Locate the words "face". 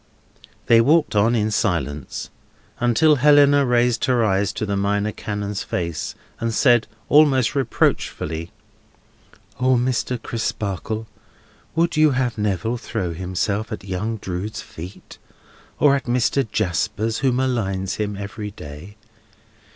5.61-6.15